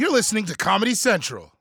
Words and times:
You're 0.00 0.10
listening 0.10 0.46
to 0.46 0.56
Comedy 0.56 0.94
Central. 0.94 1.52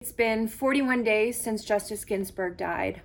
It's 0.00 0.10
been 0.16 0.48
41 0.48 1.04
days 1.04 1.38
since 1.38 1.66
Justice 1.66 2.02
Ginsburg 2.06 2.56
died. 2.56 3.02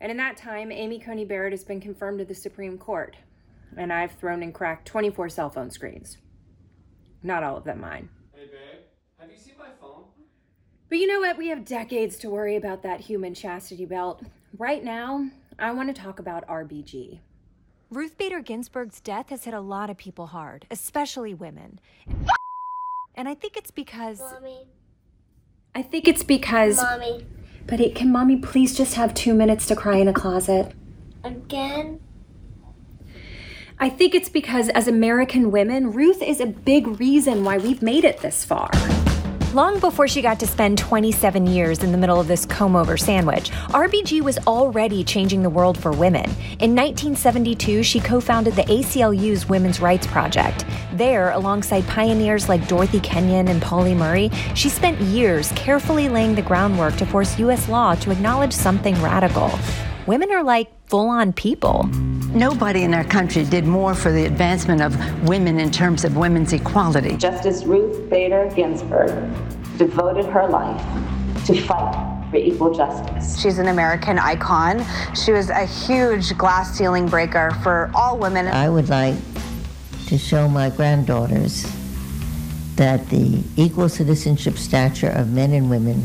And 0.00 0.10
in 0.10 0.16
that 0.16 0.36
time, 0.36 0.72
Amy 0.72 0.98
Coney 0.98 1.24
Barrett 1.24 1.52
has 1.52 1.62
been 1.62 1.80
confirmed 1.80 2.18
to 2.18 2.24
the 2.24 2.34
Supreme 2.34 2.78
Court. 2.78 3.14
And 3.76 3.92
I've 3.92 4.10
thrown 4.10 4.42
and 4.42 4.52
cracked 4.52 4.88
24 4.88 5.28
cell 5.28 5.50
phone 5.50 5.70
screens. 5.70 6.18
Not 7.22 7.44
all 7.44 7.56
of 7.56 7.62
them 7.62 7.80
mine. 7.80 8.08
Hey, 8.34 8.46
babe, 8.46 8.80
have 9.20 9.30
you 9.30 9.38
seen 9.38 9.54
my 9.56 9.68
phone? 9.80 10.02
But 10.88 10.98
you 10.98 11.06
know 11.06 11.20
what? 11.20 11.38
We 11.38 11.46
have 11.50 11.64
decades 11.64 12.16
to 12.18 12.28
worry 12.28 12.56
about 12.56 12.82
that 12.82 12.98
human 12.98 13.34
chastity 13.34 13.86
belt. 13.86 14.24
Right 14.58 14.82
now, 14.82 15.30
I 15.60 15.70
want 15.70 15.94
to 15.94 16.02
talk 16.02 16.18
about 16.18 16.44
RBG. 16.48 17.20
Ruth 17.92 18.16
Bader 18.16 18.40
Ginsburg's 18.40 19.00
death 19.00 19.30
has 19.30 19.44
hit 19.44 19.54
a 19.54 19.60
lot 19.60 19.90
of 19.90 19.96
people 19.96 20.28
hard, 20.28 20.64
especially 20.70 21.34
women. 21.34 21.80
And 23.16 23.28
I 23.28 23.34
think 23.34 23.56
it's 23.56 23.72
because. 23.72 24.20
Mommy. 24.20 24.68
I 25.74 25.82
think 25.82 26.06
it's 26.06 26.22
because. 26.22 26.76
Mommy. 26.76 27.26
But 27.66 27.80
it, 27.80 27.96
can 27.96 28.12
mommy 28.12 28.36
please 28.36 28.76
just 28.76 28.94
have 28.94 29.12
two 29.12 29.34
minutes 29.34 29.66
to 29.66 29.76
cry 29.76 29.96
in 29.96 30.06
a 30.06 30.12
closet? 30.12 30.72
Again? 31.24 32.00
I 33.80 33.88
think 33.88 34.14
it's 34.14 34.28
because 34.28 34.68
as 34.68 34.86
American 34.86 35.50
women, 35.50 35.90
Ruth 35.90 36.22
is 36.22 36.38
a 36.38 36.46
big 36.46 37.00
reason 37.00 37.42
why 37.42 37.58
we've 37.58 37.82
made 37.82 38.04
it 38.04 38.20
this 38.20 38.44
far. 38.44 38.70
Long 39.52 39.80
before 39.80 40.06
she 40.06 40.22
got 40.22 40.38
to 40.38 40.46
spend 40.46 40.78
27 40.78 41.44
years 41.48 41.82
in 41.82 41.90
the 41.90 41.98
middle 41.98 42.20
of 42.20 42.28
this 42.28 42.46
comb 42.46 42.76
over 42.76 42.96
sandwich, 42.96 43.50
RBG 43.50 44.20
was 44.20 44.38
already 44.46 45.02
changing 45.02 45.42
the 45.42 45.50
world 45.50 45.76
for 45.76 45.90
women. 45.90 46.26
In 46.60 46.76
1972, 46.76 47.82
she 47.82 47.98
co 47.98 48.20
founded 48.20 48.54
the 48.54 48.62
ACLU's 48.62 49.48
Women's 49.48 49.80
Rights 49.80 50.06
Project. 50.06 50.64
There, 50.92 51.30
alongside 51.30 51.84
pioneers 51.88 52.48
like 52.48 52.68
Dorothy 52.68 53.00
Kenyon 53.00 53.48
and 53.48 53.60
Pauli 53.60 53.92
Murray, 53.92 54.30
she 54.54 54.68
spent 54.68 55.00
years 55.00 55.50
carefully 55.56 56.08
laying 56.08 56.36
the 56.36 56.42
groundwork 56.42 56.94
to 56.98 57.06
force 57.06 57.36
U.S. 57.40 57.68
law 57.68 57.96
to 57.96 58.12
acknowledge 58.12 58.52
something 58.52 58.94
radical. 59.02 59.50
Women 60.06 60.30
are 60.30 60.44
like 60.44 60.79
full 60.90 61.08
on 61.08 61.32
people. 61.32 61.84
Nobody 62.34 62.82
in 62.82 62.94
our 62.94 63.04
country 63.04 63.44
did 63.44 63.64
more 63.64 63.94
for 63.94 64.10
the 64.10 64.24
advancement 64.24 64.82
of 64.82 64.92
women 65.28 65.60
in 65.60 65.70
terms 65.70 66.04
of 66.04 66.16
women's 66.16 66.52
equality. 66.52 67.16
Justice 67.16 67.62
Ruth 67.62 68.10
Bader 68.10 68.50
Ginsburg 68.56 69.32
devoted 69.78 70.26
her 70.26 70.48
life 70.48 70.84
to 71.46 71.60
fight 71.62 72.26
for 72.30 72.38
equal 72.38 72.74
justice. 72.74 73.40
She's 73.40 73.58
an 73.58 73.68
American 73.68 74.18
icon. 74.18 74.84
She 75.14 75.30
was 75.30 75.48
a 75.48 75.64
huge 75.64 76.36
glass 76.36 76.76
ceiling 76.76 77.06
breaker 77.06 77.52
for 77.62 77.88
all 77.94 78.18
women. 78.18 78.48
I 78.48 78.68
would 78.68 78.88
like 78.88 79.14
to 80.08 80.18
show 80.18 80.48
my 80.48 80.70
granddaughters 80.70 81.72
that 82.74 83.08
the 83.10 83.44
equal 83.56 83.88
citizenship 83.88 84.58
stature 84.58 85.10
of 85.10 85.30
men 85.30 85.52
and 85.52 85.70
women 85.70 86.04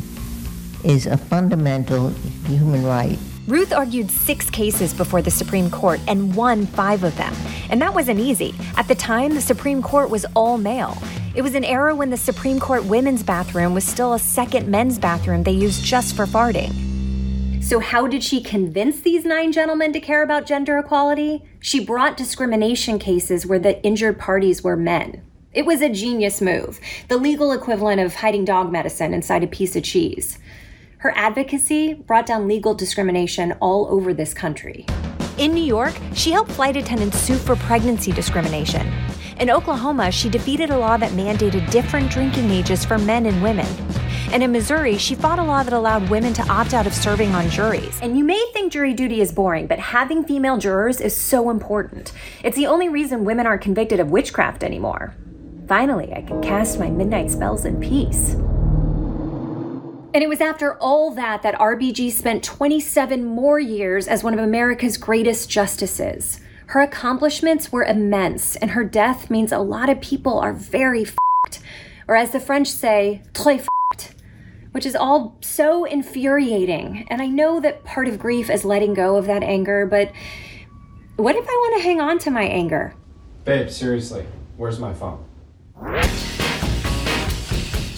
is 0.83 1.08
a 1.08 1.17
fundamental 1.17 2.09
human 2.45 2.86
right. 2.86 3.17
Ruth 3.47 3.71
argued 3.71 4.09
six 4.09 4.49
cases 4.49 4.91
before 4.91 5.21
the 5.21 5.29
Supreme 5.29 5.69
Court 5.69 5.99
and 6.07 6.35
won 6.35 6.65
five 6.65 7.03
of 7.03 7.15
them. 7.15 7.31
And 7.69 7.79
that 7.79 7.93
wasn't 7.93 8.19
easy. 8.19 8.55
At 8.75 8.88
the 8.88 8.95
time, 8.95 9.35
the 9.35 9.41
Supreme 9.41 9.83
Court 9.83 10.09
was 10.09 10.25
all 10.35 10.57
male. 10.57 10.97
It 11.35 11.43
was 11.43 11.53
an 11.53 11.63
era 11.63 11.93
when 11.93 12.09
the 12.09 12.17
Supreme 12.17 12.59
Court 12.59 12.83
women's 12.85 13.21
bathroom 13.21 13.75
was 13.75 13.83
still 13.83 14.13
a 14.13 14.19
second 14.19 14.67
men's 14.67 14.97
bathroom 14.97 15.43
they 15.43 15.51
used 15.51 15.83
just 15.83 16.16
for 16.16 16.25
farting. 16.25 16.73
So, 17.61 17.79
how 17.79 18.07
did 18.07 18.23
she 18.23 18.41
convince 18.41 19.01
these 19.01 19.25
nine 19.25 19.51
gentlemen 19.51 19.93
to 19.93 19.99
care 19.99 20.23
about 20.23 20.47
gender 20.47 20.79
equality? 20.79 21.43
She 21.59 21.85
brought 21.85 22.17
discrimination 22.17 22.97
cases 22.97 23.45
where 23.45 23.59
the 23.59 23.81
injured 23.83 24.17
parties 24.17 24.63
were 24.63 24.75
men. 24.75 25.23
It 25.53 25.66
was 25.66 25.81
a 25.81 25.89
genius 25.89 26.41
move, 26.41 26.79
the 27.09 27.17
legal 27.17 27.51
equivalent 27.51 28.01
of 28.01 28.16
hiding 28.16 28.45
dog 28.45 28.71
medicine 28.71 29.13
inside 29.13 29.43
a 29.43 29.47
piece 29.47 29.75
of 29.75 29.83
cheese. 29.83 30.39
Her 30.97 31.13
advocacy 31.15 31.93
brought 31.93 32.25
down 32.25 32.47
legal 32.47 32.73
discrimination 32.73 33.53
all 33.59 33.88
over 33.89 34.13
this 34.13 34.33
country. 34.33 34.85
In 35.38 35.53
New 35.53 35.63
York, 35.63 35.94
she 36.13 36.31
helped 36.31 36.51
flight 36.51 36.78
attendants 36.78 37.19
sue 37.19 37.35
for 37.35 37.56
pregnancy 37.57 38.11
discrimination. 38.11 38.91
In 39.39 39.50
Oklahoma, 39.50 40.11
she 40.11 40.29
defeated 40.29 40.69
a 40.69 40.78
law 40.78 40.95
that 40.95 41.11
mandated 41.11 41.69
different 41.69 42.09
drinking 42.09 42.50
ages 42.50 42.85
for 42.85 42.97
men 42.97 43.25
and 43.25 43.44
women. 43.44 43.67
And 44.31 44.41
in 44.41 44.53
Missouri, 44.53 44.97
she 44.97 45.13
fought 45.13 45.39
a 45.39 45.44
law 45.44 45.61
that 45.61 45.73
allowed 45.73 46.09
women 46.09 46.33
to 46.33 46.47
opt 46.50 46.73
out 46.73 46.88
of 46.88 46.94
serving 46.94 47.35
on 47.35 47.50
juries. 47.50 48.00
And 48.01 48.17
you 48.17 48.23
may 48.23 48.44
think 48.53 48.72
jury 48.72 48.94
duty 48.94 49.19
is 49.19 49.33
boring, 49.33 49.67
but 49.67 49.77
having 49.77 50.23
female 50.23 50.57
jurors 50.57 51.01
is 51.01 51.16
so 51.16 51.50
important. 51.50 52.13
It's 52.44 52.56
the 52.56 52.67
only 52.67 52.88
reason 52.88 53.25
women 53.25 53.45
aren't 53.45 53.62
convicted 53.62 54.00
of 54.00 54.12
witchcraft 54.12 54.63
anymore. 54.63 55.13
Finally, 55.67 56.13
I 56.13 56.22
can 56.22 56.41
cast 56.41 56.79
my 56.79 56.89
midnight 56.89 57.29
spells 57.29 57.66
in 57.66 57.79
peace. 57.79 58.38
And 60.15 60.23
it 60.23 60.29
was 60.29 60.39
after 60.39 60.75
all 60.75 61.11
that 61.15 61.43
that 61.43 61.55
RBG 61.55 62.09
spent 62.09 62.41
27 62.41 63.25
more 63.25 63.59
years 63.59 64.07
as 64.07 64.23
one 64.23 64.33
of 64.33 64.39
America's 64.39 64.95
greatest 64.95 65.49
justices. 65.49 66.39
Her 66.67 66.79
accomplishments 66.79 67.69
were 67.69 67.83
immense, 67.83 68.55
and 68.55 68.71
her 68.71 68.85
death 68.85 69.29
means 69.29 69.51
a 69.51 69.57
lot 69.59 69.89
of 69.89 69.99
people 69.99 70.39
are 70.39 70.53
very 70.53 71.01
f***ed, 71.01 71.57
or 72.07 72.15
as 72.15 72.31
the 72.31 72.39
French 72.39 72.69
say, 72.69 73.23
très 73.33 73.59
f***ed, 73.59 74.15
which 74.71 74.85
is 74.85 74.95
all 74.95 75.35
so 75.41 75.83
infuriating. 75.83 77.05
And 77.09 77.21
I 77.21 77.27
know 77.27 77.59
that 77.59 77.83
part 77.83 78.07
of 78.07 78.17
grief 78.17 78.49
is 78.49 78.63
letting 78.63 78.93
go 78.93 79.17
of 79.17 79.25
that 79.25 79.43
anger, 79.43 79.85
but 79.85 80.13
what 81.17 81.35
if 81.35 81.43
I 81.45 81.53
want 81.53 81.75
to 81.75 81.83
hang 81.83 81.99
on 81.99 82.19
to 82.19 82.31
my 82.31 82.43
anger? 82.43 82.95
Babe, 83.43 83.69
seriously, 83.69 84.25
where's 84.55 84.79
my 84.79 84.93
phone? 84.93 85.25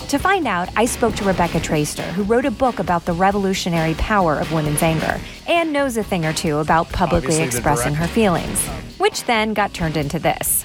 To 0.09 0.17
find 0.17 0.47
out, 0.47 0.69
I 0.77 0.85
spoke 0.85 1.15
to 1.15 1.25
Rebecca 1.25 1.59
Traister, 1.59 2.01
who 2.13 2.23
wrote 2.23 2.45
a 2.45 2.51
book 2.51 2.79
about 2.79 3.03
the 3.03 3.11
revolutionary 3.11 3.93
power 3.95 4.39
of 4.39 4.53
women's 4.53 4.81
anger 4.81 5.19
and 5.49 5.73
knows 5.73 5.97
a 5.97 6.03
thing 6.03 6.25
or 6.25 6.31
two 6.31 6.59
about 6.59 6.87
publicly 6.93 7.33
Obviously 7.41 7.43
expressing 7.43 7.93
her 7.93 8.07
feelings, 8.07 8.65
which 8.99 9.25
then 9.25 9.53
got 9.53 9.73
turned 9.73 9.97
into 9.97 10.17
this. 10.17 10.63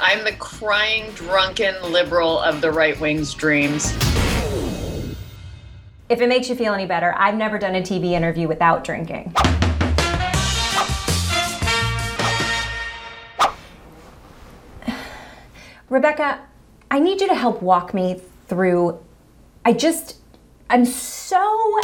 I'm 0.00 0.24
the 0.24 0.32
crying, 0.40 1.12
drunken 1.12 1.80
liberal 1.92 2.40
of 2.40 2.60
the 2.60 2.72
right 2.72 2.98
wing's 2.98 3.32
dreams. 3.32 3.92
If 6.08 6.20
it 6.20 6.28
makes 6.28 6.48
you 6.48 6.56
feel 6.56 6.74
any 6.74 6.86
better, 6.86 7.14
I've 7.16 7.36
never 7.36 7.58
done 7.58 7.76
a 7.76 7.80
TV 7.80 8.06
interview 8.10 8.48
without 8.48 8.82
drinking. 8.82 9.32
Rebecca, 15.88 16.40
I 16.90 17.00
need 17.00 17.20
you 17.20 17.28
to 17.28 17.34
help 17.34 17.62
walk 17.62 17.94
me 17.94 18.20
through. 18.46 18.98
I 19.64 19.72
just, 19.72 20.18
I'm 20.70 20.84
so. 20.84 21.80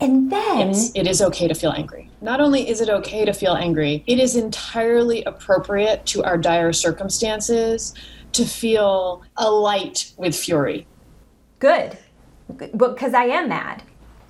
And 0.00 0.30
then. 0.30 0.72
It 0.94 1.06
is 1.06 1.20
okay 1.20 1.48
to 1.48 1.54
feel 1.54 1.72
angry. 1.72 2.10
Not 2.22 2.40
only 2.40 2.68
is 2.68 2.80
it 2.80 2.88
okay 2.88 3.24
to 3.24 3.32
feel 3.32 3.54
angry, 3.54 4.04
it 4.06 4.18
is 4.18 4.36
entirely 4.36 5.24
appropriate 5.24 6.06
to 6.06 6.22
our 6.22 6.38
dire 6.38 6.72
circumstances 6.72 7.94
to 8.32 8.44
feel 8.44 9.22
alight 9.36 10.12
with 10.16 10.36
fury. 10.36 10.86
Good. 11.58 11.98
Because 12.76 13.14
I 13.14 13.24
am 13.24 13.48
mad. 13.48 13.82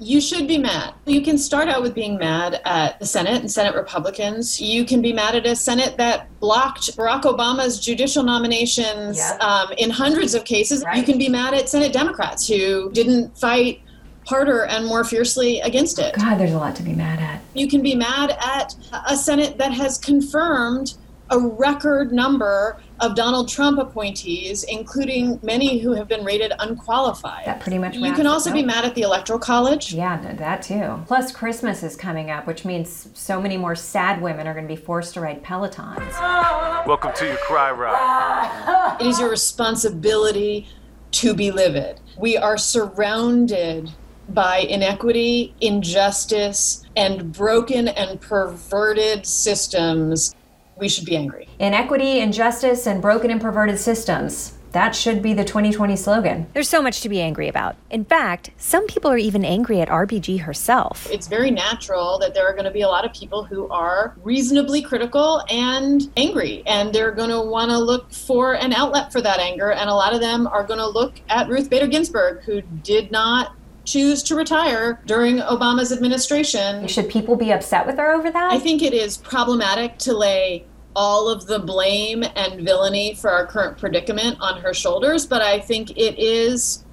You 0.03 0.21
should 0.21 0.49
be 0.49 0.56
mad. 0.56 0.94
You 1.05 1.21
can 1.21 1.37
start 1.37 1.69
out 1.69 1.83
with 1.83 1.94
being 1.94 2.16
mad 2.16 2.61
at 2.65 2.99
the 2.99 3.05
Senate 3.05 3.41
and 3.43 3.50
Senate 3.50 3.75
Republicans. 3.75 4.59
You 4.59 4.87
can 4.87 5.03
be 5.03 5.12
mad 5.12 5.34
at 5.37 5.47
a 5.47 5.55
Senate 5.55 5.99
that 5.99 6.27
blocked 6.41 6.97
Barack 6.97 7.22
Obama's 7.25 7.78
judicial 7.78 8.22
nominations 8.22 9.19
Yeah. 9.19 9.37
um, 9.41 9.72
in 9.77 9.91
hundreds 9.91 10.34
of 10.34 10.44
cases. 10.44 10.83
Right. 10.84 10.97
You 10.97 11.03
can 11.05 11.19
be 11.19 11.28
mad 11.28 11.53
at 11.53 11.69
Senate 11.69 11.93
Democrats 11.93 12.49
who 12.49 12.91
didn't 12.93 13.37
fight 13.39 13.83
harder 14.27 14.65
and 14.65 14.87
more 14.87 15.05
fiercely 15.05 15.60
against 15.60 15.99
it. 15.99 16.15
God, 16.15 16.37
there's 16.39 16.53
a 16.53 16.59
lot 16.59 16.75
to 16.77 16.83
be 16.83 16.94
mad 16.94 17.19
at. 17.21 17.43
You 17.53 17.69
can 17.69 17.83
be 17.83 17.94
mad 17.94 18.37
at 18.43 18.75
a 19.06 19.16
Senate 19.16 19.59
that 19.59 19.72
has 19.72 19.99
confirmed 19.99 20.94
a 21.28 21.39
record 21.39 22.10
number 22.10 22.78
of 23.00 23.14
Donald 23.14 23.48
Trump 23.48 23.78
appointees, 23.78 24.62
including 24.64 25.41
many 25.42 25.78
who 25.78 25.92
have 25.92 26.06
been 26.06 26.22
rated 26.24 26.52
unqualified. 26.58 27.47
That 27.47 27.60
pretty 27.60 27.78
much 27.78 27.97
You 27.97 28.12
can 28.12 28.26
it 28.26 28.26
also 28.26 28.52
be 28.52 28.62
mad 28.62 28.84
at 28.84 28.94
the 28.94 29.02
Electoral 29.02 29.38
College. 29.38 29.94
Yeah, 29.94 30.20
that 30.36 30.62
too. 30.62 31.02
Plus, 31.06 31.32
Christmas 31.32 31.82
is 31.82 31.97
coming 31.97 32.30
up, 32.30 32.47
which 32.47 32.64
means 32.64 33.08
so 33.14 33.41
many 33.41 33.56
more 33.56 33.74
sad 33.74 34.20
women 34.20 34.47
are 34.47 34.52
going 34.52 34.68
to 34.68 34.74
be 34.74 34.80
forced 34.80 35.14
to 35.14 35.20
ride 35.20 35.42
Pelotons. 35.42 36.86
Welcome 36.86 37.12
to 37.14 37.26
your 37.26 37.36
cry 37.38 37.70
ride. 37.70 38.97
It 39.00 39.06
is 39.06 39.18
your 39.18 39.30
responsibility 39.30 40.68
to 41.12 41.34
be 41.34 41.50
livid. 41.50 42.00
We 42.18 42.36
are 42.36 42.58
surrounded 42.58 43.91
by 44.28 44.58
inequity, 44.58 45.54
injustice, 45.60 46.84
and 46.97 47.32
broken 47.32 47.88
and 47.88 48.20
perverted 48.20 49.26
systems. 49.26 50.34
We 50.80 50.88
should 50.88 51.04
be 51.04 51.16
angry. 51.16 51.47
Inequity, 51.59 52.21
injustice, 52.21 52.86
and 52.86 53.03
broken 53.03 53.30
and 53.30 53.41
perverted 53.41 53.78
systems. 53.78 54.56
That 54.72 54.94
should 54.94 55.21
be 55.21 55.34
the 55.34 55.44
2020 55.44 55.97
slogan. 55.97 56.47
There's 56.54 56.68
so 56.68 56.80
much 56.80 57.00
to 57.00 57.09
be 57.09 57.21
angry 57.21 57.48
about. 57.48 57.77
In 57.91 58.04
fact, 58.04 58.50
some 58.56 58.86
people 58.86 59.10
are 59.10 59.18
even 59.18 59.44
angry 59.44 59.80
at 59.80 59.88
RBG 59.88 60.41
herself. 60.41 61.10
It's 61.10 61.27
very 61.27 61.50
natural 61.50 62.18
that 62.21 62.34
there 62.34 62.47
are 62.48 62.53
going 62.53 62.65
to 62.65 62.71
be 62.71 62.82
a 62.82 62.88
lot 62.88 63.04
of 63.04 63.12
people 63.12 63.44
who 63.44 63.68
are 63.68 64.16
reasonably 64.22 64.80
critical 64.80 65.42
and 65.50 66.10
angry, 66.16 66.62
and 66.66 66.94
they're 66.94 67.10
going 67.10 67.30
to 67.30 67.41
want 67.41 67.71
to 67.72 67.78
look 67.78 68.12
for 68.12 68.54
an 68.54 68.72
outlet 68.72 69.12
for 69.12 69.21
that 69.21 69.41
anger. 69.41 69.72
And 69.72 69.91
a 69.91 69.94
lot 69.94 70.15
of 70.15 70.21
them 70.21 70.47
are 70.47 70.65
going 70.65 70.78
to 70.78 70.88
look 70.88 71.21
at 71.28 71.48
Ruth 71.48 71.68
Bader 71.68 71.88
Ginsburg, 71.88 72.44
who 72.44 72.62
did 72.62 73.10
not 73.10 73.56
choose 73.84 74.22
to 74.22 74.36
retire 74.36 75.00
during 75.06 75.38
Obama's 75.38 75.91
administration. 75.91 76.86
Should 76.86 77.09
people 77.09 77.34
be 77.34 77.50
upset 77.50 77.86
with 77.86 77.97
her 77.97 78.12
over 78.12 78.30
that? 78.30 78.53
I 78.53 78.59
think 78.59 78.83
it 78.83 78.94
is 78.94 79.16
problematic 79.16 79.98
to 79.98 80.16
lay 80.16 80.66
all 80.97 81.28
of 81.28 81.47
the 81.47 81.59
blame 81.59 82.25
and 82.34 82.65
villainy 82.65 83.15
for 83.15 83.31
our 83.31 83.47
current 83.47 83.78
predicament 83.78 84.37
on 84.41 84.60
her 84.60 84.75
shoulders, 84.75 85.27
but 85.27 85.42
I 85.42 85.60
think 85.60 85.91
it 85.92 86.19
is 86.19 86.84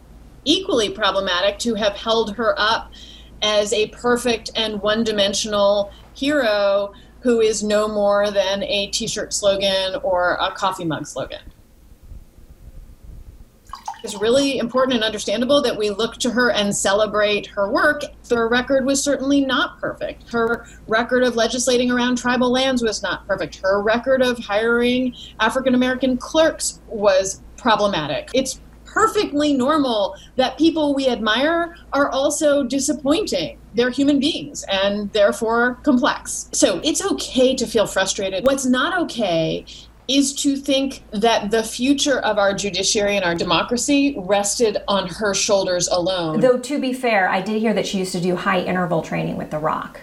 equally 0.46 0.90
problematic 0.90 1.60
to 1.60 1.76
have 1.76 1.94
held 1.94 2.36
her 2.36 2.54
up 2.58 2.92
as 3.42 3.74
a 3.74 3.88
perfect 3.90 4.50
and 4.56 4.82
one 4.82 5.04
dimensional 5.04 5.92
hero 6.14 6.94
who 7.22 7.42
is 7.42 7.64
no 7.64 7.88
more 7.88 8.32
than 8.32 8.64
a 8.64 8.88
t 8.88 9.08
shirt 9.08 9.34
slogan 9.34 9.96
or 10.04 10.38
a 10.40 10.52
coffee 10.52 10.86
mug 10.86 11.06
slogan. 11.06 11.42
It's 14.04 14.16
really 14.16 14.58
important 14.58 14.96
and 14.96 15.04
understandable 15.04 15.62
that 15.62 15.78
we 15.78 15.90
look 15.90 16.18
to 16.18 16.32
her 16.32 16.52
and 16.52 16.76
celebrate 16.76 17.48
her 17.48 17.72
work. 17.72 18.04
Her 18.30 18.48
record 18.48 18.86
was 18.86 19.04
certainly 19.04 19.42
not 19.42 19.80
perfect. 19.80 20.32
Her 20.32 20.66
record 20.88 21.24
of 21.24 21.36
legislating 21.36 21.92
around 21.92 22.18
tribal 22.18 22.52
lands 22.52 22.84
was 22.84 23.02
not 23.02 23.28
perfect. 23.28 23.58
Her 23.58 23.82
record 23.82 24.22
of 24.22 24.38
hiring 24.40 25.16
African 25.40 25.74
American 25.76 26.18
clerks 26.18 26.80
was 26.88 27.42
problematic. 27.58 28.30
It's 28.34 28.62
perfectly 28.86 29.54
normal 29.54 30.16
that 30.38 30.58
people 30.58 30.96
we 30.96 31.08
admire 31.08 31.76
are 31.94 32.10
also 32.10 32.64
disappointing. 32.64 33.60
They're 33.74 33.92
human 33.92 34.20
beings 34.20 34.64
and 34.70 35.12
therefore 35.14 35.76
complex. 35.84 36.50
So 36.52 36.80
it's 36.84 37.06
okay 37.12 37.56
to 37.56 37.68
feel 37.68 37.86
frustrated. 37.86 38.46
What's 38.46 38.66
not 38.66 39.00
okay 39.04 39.66
is 40.08 40.34
to 40.34 40.56
think 40.56 41.04
that 41.12 41.52
the 41.52 41.64
future 41.64 42.20
of 42.20 42.38
our 42.38 42.54
judiciary 42.54 43.18
and 43.18 43.26
our 43.26 43.36
democracy 43.36 44.16
rested 44.18 44.78
on 44.88 45.08
her 45.08 45.34
shoulders 45.34 45.88
alone. 45.90 46.40
Though, 46.40 46.58
to 46.60 46.80
be 46.80 46.94
fair, 46.94 47.28
I 47.30 47.42
did 47.42 47.60
hear 47.60 47.74
that 47.74 47.86
she 47.86 48.00
used 48.00 48.14
to 48.14 48.22
do 48.22 48.36
high 48.36 48.62
interval 48.62 49.02
training 49.02 49.36
with 49.36 49.52
The 49.52 49.60
Rock. 49.60 50.00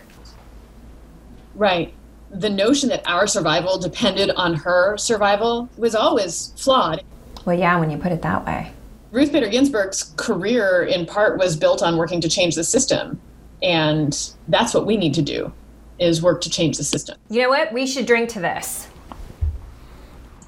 Right. 1.55 1.95
The 2.31 2.51
notion 2.51 2.89
that 2.91 3.09
our 3.09 3.27
survival 3.27 3.79
depended 3.79 4.31
on 4.31 4.55
her 4.55 4.97
survival 4.99 5.69
was 5.77 5.95
always 5.95 6.53
flawed. 6.57 7.03
Well, 7.47 7.59
yeah, 7.59 7.79
when 7.79 7.91
you 7.91 7.97
put 7.97 8.13
it 8.13 8.23
that 8.23 8.45
way. 8.45 8.73
Ruth 9.11 9.33
Bader 9.33 9.49
Ginsburg's 9.49 10.13
career, 10.17 10.83
in 10.83 11.07
part, 11.07 11.39
was 11.39 11.57
built 11.57 11.83
on 11.83 11.97
working 11.97 12.21
to 12.21 12.29
change 12.29 12.57
the 12.57 12.65
system. 12.65 13.21
And 13.63 14.33
that's 14.49 14.75
what 14.75 14.85
we 14.85 14.97
need 14.97 15.15
to 15.15 15.23
do, 15.23 15.53
is 15.99 16.21
work 16.21 16.41
to 16.43 16.51
change 16.51 16.77
the 16.77 16.85
system. 16.85 17.17
You 17.31 17.43
know 17.43 17.49
what? 17.49 17.73
We 17.73 17.87
should 17.87 18.05
drink 18.05 18.29
to 18.31 18.41
this. 18.41 18.89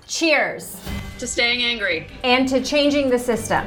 Cheers. 0.09 0.81
To 1.19 1.27
staying 1.27 1.63
angry. 1.63 2.07
And 2.23 2.49
to 2.49 2.63
changing 2.63 3.11
the 3.11 3.19
system. 3.19 3.65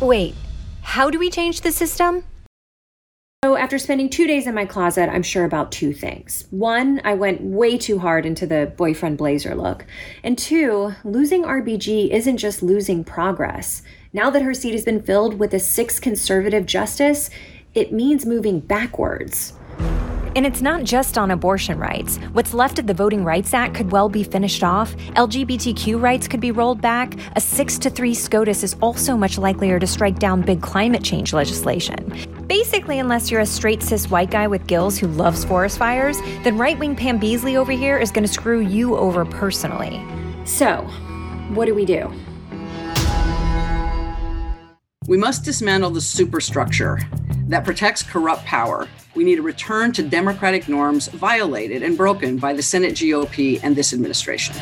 Wait, 0.00 0.34
how 0.80 1.10
do 1.10 1.18
we 1.18 1.28
change 1.28 1.60
the 1.60 1.72
system? 1.72 2.24
So, 3.44 3.56
after 3.56 3.78
spending 3.78 4.08
two 4.08 4.26
days 4.26 4.46
in 4.46 4.54
my 4.54 4.64
closet, 4.64 5.10
I'm 5.10 5.22
sure 5.22 5.44
about 5.44 5.72
two 5.72 5.92
things. 5.92 6.46
One, 6.50 7.00
I 7.04 7.14
went 7.14 7.42
way 7.42 7.76
too 7.76 7.98
hard 7.98 8.24
into 8.24 8.46
the 8.46 8.72
boyfriend 8.76 9.18
blazer 9.18 9.54
look. 9.54 9.84
And 10.22 10.38
two, 10.38 10.92
losing 11.04 11.44
RBG 11.44 12.10
isn't 12.10 12.38
just 12.38 12.62
losing 12.62 13.04
progress. 13.04 13.82
Now 14.12 14.30
that 14.30 14.42
her 14.42 14.54
seat 14.54 14.72
has 14.72 14.84
been 14.84 15.02
filled 15.02 15.38
with 15.38 15.52
a 15.52 15.58
sixth 15.58 16.00
conservative 16.00 16.64
justice, 16.64 17.28
it 17.74 17.92
means 17.92 18.24
moving 18.24 18.60
backwards. 18.60 19.52
And 20.36 20.46
it's 20.46 20.62
not 20.62 20.84
just 20.84 21.18
on 21.18 21.32
abortion 21.32 21.76
rights. 21.76 22.18
What's 22.32 22.54
left 22.54 22.78
of 22.78 22.86
the 22.86 22.94
Voting 22.94 23.24
Rights 23.24 23.52
Act 23.52 23.74
could 23.74 23.90
well 23.90 24.08
be 24.08 24.22
finished 24.22 24.62
off. 24.62 24.94
LGBTQ 25.16 26.00
rights 26.00 26.28
could 26.28 26.38
be 26.40 26.52
rolled 26.52 26.80
back. 26.80 27.18
A 27.34 27.40
6 27.40 27.78
to 27.78 27.90
3 27.90 28.14
SCOTUS 28.14 28.62
is 28.62 28.76
also 28.80 29.16
much 29.16 29.38
likelier 29.38 29.80
to 29.80 29.88
strike 29.88 30.20
down 30.20 30.42
big 30.42 30.62
climate 30.62 31.02
change 31.02 31.32
legislation. 31.32 32.14
Basically, 32.46 33.00
unless 33.00 33.28
you're 33.28 33.40
a 33.40 33.46
straight 33.46 33.82
cis 33.82 34.08
white 34.08 34.30
guy 34.30 34.46
with 34.46 34.68
gills 34.68 34.98
who 34.98 35.08
loves 35.08 35.44
forest 35.44 35.78
fires, 35.78 36.20
then 36.44 36.56
right 36.56 36.78
wing 36.78 36.94
Pam 36.94 37.18
Beesly 37.18 37.56
over 37.56 37.72
here 37.72 37.98
is 37.98 38.12
going 38.12 38.24
to 38.24 38.32
screw 38.32 38.60
you 38.60 38.96
over 38.96 39.24
personally. 39.24 40.00
So, 40.44 40.82
what 41.54 41.66
do 41.66 41.74
we 41.74 41.84
do? 41.84 42.12
We 45.08 45.16
must 45.16 45.44
dismantle 45.44 45.90
the 45.90 46.00
superstructure 46.00 47.00
that 47.50 47.64
protects 47.64 48.02
corrupt 48.02 48.44
power. 48.44 48.88
We 49.14 49.24
need 49.24 49.40
a 49.40 49.42
return 49.42 49.92
to 49.92 50.02
democratic 50.02 50.68
norms 50.68 51.08
violated 51.08 51.82
and 51.82 51.96
broken 51.96 52.38
by 52.38 52.52
the 52.52 52.62
Senate 52.62 52.94
GOP 52.94 53.60
and 53.62 53.74
this 53.74 53.92
administration. 53.92 54.54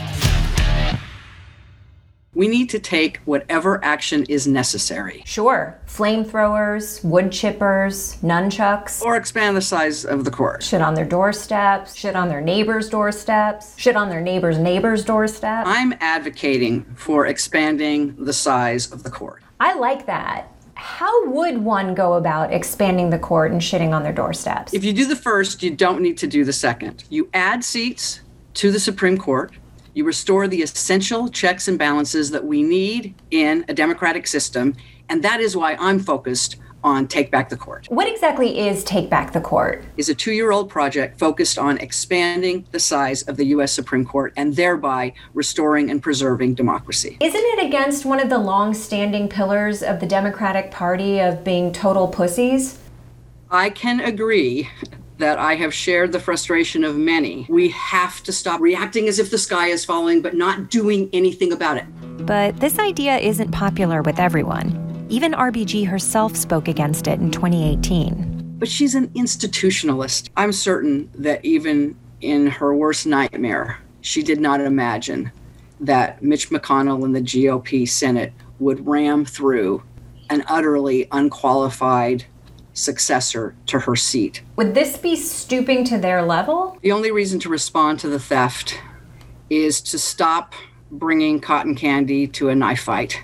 We 2.34 2.46
need 2.46 2.70
to 2.70 2.78
take 2.78 3.18
whatever 3.24 3.84
action 3.84 4.24
is 4.28 4.46
necessary. 4.46 5.22
Sure. 5.26 5.78
Flamethrowers, 5.86 7.04
wood 7.04 7.26
chippers, 7.26 8.16
nunchucks. 8.20 9.02
Or 9.02 9.16
expand 9.16 9.56
the 9.56 9.60
size 9.60 10.04
of 10.04 10.24
the 10.24 10.30
court. 10.30 10.62
Shit 10.62 10.80
on 10.80 10.94
their 10.94 11.04
doorsteps, 11.04 11.94
shit 11.94 12.14
on 12.14 12.28
their 12.28 12.40
neighbors' 12.40 12.88
doorsteps, 12.88 13.76
shit 13.76 13.96
on 13.96 14.08
their 14.08 14.20
neighbors' 14.20 14.56
neighbors' 14.56 15.04
doorsteps. 15.04 15.68
I'm 15.68 15.94
advocating 16.00 16.84
for 16.94 17.26
expanding 17.26 18.14
the 18.24 18.32
size 18.32 18.92
of 18.92 19.02
the 19.02 19.10
court. 19.10 19.42
I 19.58 19.74
like 19.74 20.06
that. 20.06 20.52
How 20.78 21.26
would 21.30 21.58
one 21.58 21.92
go 21.92 22.12
about 22.12 22.52
expanding 22.52 23.10
the 23.10 23.18
court 23.18 23.50
and 23.50 23.60
shitting 23.60 23.90
on 23.92 24.04
their 24.04 24.12
doorsteps? 24.12 24.72
If 24.72 24.84
you 24.84 24.92
do 24.92 25.06
the 25.06 25.16
first, 25.16 25.60
you 25.60 25.74
don't 25.74 26.00
need 26.00 26.16
to 26.18 26.28
do 26.28 26.44
the 26.44 26.52
second. 26.52 27.02
You 27.10 27.28
add 27.34 27.64
seats 27.64 28.20
to 28.54 28.70
the 28.70 28.78
Supreme 28.78 29.18
Court. 29.18 29.52
You 29.94 30.04
restore 30.04 30.46
the 30.46 30.62
essential 30.62 31.28
checks 31.28 31.66
and 31.66 31.80
balances 31.80 32.30
that 32.30 32.44
we 32.44 32.62
need 32.62 33.16
in 33.32 33.64
a 33.66 33.74
democratic 33.74 34.28
system. 34.28 34.76
And 35.08 35.24
that 35.24 35.40
is 35.40 35.56
why 35.56 35.74
I'm 35.80 35.98
focused 35.98 36.58
on 36.84 37.08
Take 37.08 37.30
Back 37.30 37.48
the 37.48 37.56
Court. 37.56 37.86
What 37.88 38.08
exactly 38.08 38.58
is 38.58 38.84
Take 38.84 39.10
Back 39.10 39.32
the 39.32 39.40
Court? 39.40 39.84
Is 39.96 40.08
a 40.08 40.14
2-year-old 40.14 40.70
project 40.70 41.18
focused 41.18 41.58
on 41.58 41.78
expanding 41.78 42.66
the 42.70 42.80
size 42.80 43.22
of 43.22 43.36
the 43.36 43.46
US 43.46 43.72
Supreme 43.72 44.04
Court 44.04 44.32
and 44.36 44.54
thereby 44.54 45.12
restoring 45.34 45.90
and 45.90 46.02
preserving 46.02 46.54
democracy. 46.54 47.16
Isn't 47.20 47.40
it 47.40 47.66
against 47.66 48.04
one 48.04 48.20
of 48.20 48.28
the 48.30 48.38
long-standing 48.38 49.28
pillars 49.28 49.82
of 49.82 50.00
the 50.00 50.06
Democratic 50.06 50.70
Party 50.70 51.18
of 51.20 51.44
being 51.44 51.72
total 51.72 52.08
pussies? 52.08 52.78
I 53.50 53.70
can 53.70 54.00
agree 54.00 54.68
that 55.18 55.38
I 55.38 55.56
have 55.56 55.74
shared 55.74 56.12
the 56.12 56.20
frustration 56.20 56.84
of 56.84 56.96
many. 56.96 57.44
We 57.48 57.70
have 57.70 58.22
to 58.22 58.32
stop 58.32 58.60
reacting 58.60 59.08
as 59.08 59.18
if 59.18 59.32
the 59.32 59.38
sky 59.38 59.66
is 59.66 59.84
falling, 59.84 60.22
but 60.22 60.34
not 60.34 60.70
doing 60.70 61.10
anything 61.12 61.52
about 61.52 61.76
it. 61.76 61.84
But 62.24 62.60
this 62.60 62.78
idea 62.78 63.18
isn't 63.18 63.50
popular 63.50 64.00
with 64.02 64.20
everyone. 64.20 64.87
Even 65.10 65.32
RBG 65.32 65.86
herself 65.86 66.36
spoke 66.36 66.68
against 66.68 67.06
it 67.06 67.18
in 67.18 67.30
2018. 67.30 68.56
But 68.58 68.68
she's 68.68 68.94
an 68.94 69.08
institutionalist. 69.08 70.28
I'm 70.36 70.52
certain 70.52 71.10
that 71.14 71.42
even 71.42 71.96
in 72.20 72.46
her 72.48 72.74
worst 72.74 73.06
nightmare, 73.06 73.78
she 74.02 74.22
did 74.22 74.38
not 74.38 74.60
imagine 74.60 75.32
that 75.80 76.22
Mitch 76.22 76.50
McConnell 76.50 77.04
and 77.06 77.16
the 77.16 77.22
GOP 77.22 77.88
Senate 77.88 78.34
would 78.58 78.86
ram 78.86 79.24
through 79.24 79.82
an 80.28 80.44
utterly 80.46 81.08
unqualified 81.10 82.26
successor 82.74 83.54
to 83.64 83.78
her 83.78 83.96
seat. 83.96 84.42
Would 84.56 84.74
this 84.74 84.98
be 84.98 85.16
stooping 85.16 85.84
to 85.84 85.96
their 85.96 86.22
level? 86.22 86.76
The 86.82 86.92
only 86.92 87.12
reason 87.12 87.40
to 87.40 87.48
respond 87.48 87.98
to 88.00 88.08
the 88.08 88.18
theft 88.18 88.78
is 89.48 89.80
to 89.82 89.98
stop 89.98 90.52
bringing 90.90 91.40
cotton 91.40 91.74
candy 91.74 92.26
to 92.28 92.50
a 92.50 92.54
knife 92.54 92.82
fight. 92.82 93.22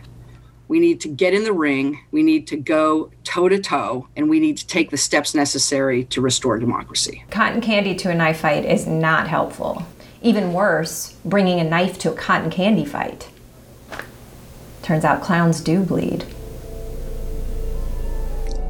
We 0.67 0.81
need 0.81 1.01
to 1.03 1.09
get 1.09 1.35
in 1.35 1.45
the 1.45 1.53
ring, 1.53 2.01
we 2.11 2.23
need 2.23 2.47
to 2.49 2.57
go 2.57 3.11
toe 3.23 3.49
to 3.49 3.59
toe, 3.59 4.09
and 4.17 4.31
we 4.31 4.41
need 4.41 4.57
to 4.59 4.67
take 4.67 4.91
the 4.91 4.97
steps 4.97 5.35
necessary 5.35 6.05
to 6.05 6.21
restore 6.21 6.59
democracy. 6.59 7.25
Cotton 7.31 7.61
candy 7.61 7.95
to 7.97 8.11
a 8.11 8.15
knife 8.15 8.41
fight 8.41 8.65
is 8.65 8.87
not 8.87 9.29
helpful. 9.29 9.87
Even 10.23 10.55
worse, 10.55 11.17
bringing 11.25 11.61
a 11.61 11.65
knife 11.65 11.99
to 11.99 12.13
a 12.13 12.15
cotton 12.15 12.51
candy 12.51 12.85
fight. 12.85 13.29
Turns 14.83 15.05
out 15.05 15.23
clowns 15.23 15.61
do 15.61 15.83
bleed. 15.83 16.25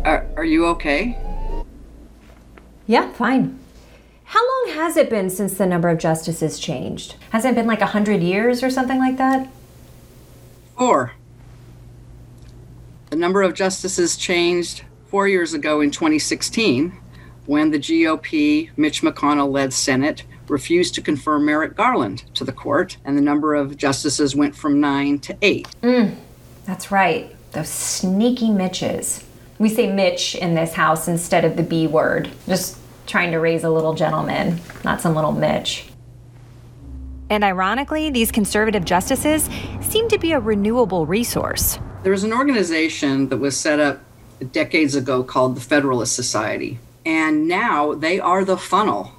Are, 0.05 0.27
are 0.37 0.45
you 0.45 0.67
okay? 0.67 1.19
Yeah, 2.87 3.13
fine. 3.13 3.59
How 4.25 4.41
long 4.41 4.77
has 4.77 4.97
it 4.97 5.09
been 5.09 5.31
since 5.31 5.55
the 5.55 5.67
number 5.67 5.89
of 5.89 5.99
justices 5.99 6.59
changed? 6.59 7.15
Has 7.31 7.45
it 7.45 7.55
been 7.55 7.67
like 7.67 7.81
a 7.81 7.95
100 7.95 8.23
years 8.23 8.63
or 8.63 8.71
something 8.71 8.99
like 8.99 9.17
that? 9.17 9.49
Four. 10.77 11.13
The 13.15 13.21
number 13.21 13.43
of 13.43 13.55
justices 13.55 14.17
changed 14.17 14.83
four 15.07 15.29
years 15.29 15.55
ago 15.55 15.81
in 15.81 15.93
2016 15.93 16.93
when 17.47 17.71
the 17.71 17.79
GOP 17.79 18.71
Mitch 18.77 19.03
McConnell 19.03 19.53
led 19.53 19.73
Senate 19.73 20.25
refused 20.49 20.97
to 20.97 21.01
confirm 21.01 21.47
Merrick 21.47 21.77
Garland 21.77 22.25
to 22.35 22.43
the 22.43 22.51
court, 22.51 22.97
and 23.05 23.17
the 23.17 23.23
number 23.23 23.55
of 23.55 23.77
justices 23.77 24.35
went 24.35 24.57
from 24.57 24.81
nine 24.81 25.21
to 25.21 25.37
eight. 25.43 25.69
Mm, 25.81 26.17
that's 26.65 26.91
right. 26.91 27.33
Those 27.53 27.69
sneaky 27.69 28.51
Mitches. 28.51 29.25
We 29.61 29.69
say 29.69 29.93
Mitch 29.93 30.35
in 30.35 30.57
this 30.57 30.73
house 30.73 31.07
instead 31.07 31.45
of 31.45 31.57
the 31.57 31.63
B 31.63 31.87
word. 31.87 32.29
Just 32.49 32.79
trying 33.07 33.31
to 33.31 33.39
raise 33.39 33.63
a 33.63 33.71
little 33.71 33.95
gentleman, 33.95 34.59
not 34.83 35.01
some 35.01 35.15
little 35.15 35.31
Mitch. 35.31 35.87
And 37.31 37.45
ironically, 37.45 38.11
these 38.11 38.33
conservative 38.33 38.85
justices 38.85 39.49
seem 39.83 40.09
to 40.09 40.19
be 40.19 40.33
a 40.33 40.41
renewable 40.41 41.07
resource. 41.07 41.79
There 42.05 42.13
was 42.13 42.23
an 42.23 42.35
organization 42.35 43.31
that 43.31 43.39
was 43.39 43.57
set 43.57 43.81
up 43.81 44.03
decades 44.53 44.95
ago 44.95 45.25
called 45.25 45.57
the 45.57 45.63
Federalist 45.63 46.15
Society. 46.15 46.79
And 47.07 47.49
now 47.49 47.95
they 47.95 48.21
are 48.21 48.45
the 48.45 48.59
funnel 48.59 49.13